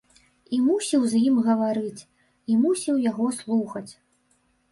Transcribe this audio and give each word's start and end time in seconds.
І 0.55 0.59
мусіў 0.67 1.03
з 1.09 1.19
ім 1.27 1.35
гаварыць, 1.49 2.01
і 2.53 2.57
мусіў 2.63 2.95
яго 3.11 3.25
слухаць. 3.43 3.87